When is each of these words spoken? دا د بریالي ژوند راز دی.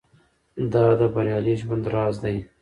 دا 0.73 0.85
د 0.99 1.01
بریالي 1.13 1.53
ژوند 1.61 1.85
راز 1.93 2.15
دی. 2.23 2.37